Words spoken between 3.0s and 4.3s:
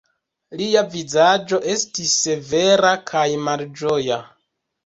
kaj malĝoja.